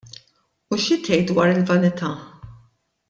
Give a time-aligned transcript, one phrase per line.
[0.71, 2.13] U xi tgħid dwar il-vanità?